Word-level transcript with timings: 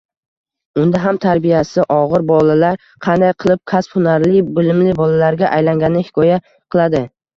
Unda 0.83 1.01
ham 1.01 1.17
tarbiyasi 1.25 1.83
ogʻir 1.95 2.25
bolalar 2.31 2.79
qanday 3.07 3.33
qilib 3.45 3.61
kasb-hunarli, 3.73 4.41
bilimli 4.57 4.97
bolalarga 5.03 5.53
aylangani 5.59 6.03
hikoya 6.09 6.41
qiladi 6.47 7.05